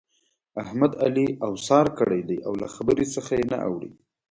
[0.61, 3.91] احمد؛ علي اوسار کړی دی او له خبرې څخه يې نه اوړي.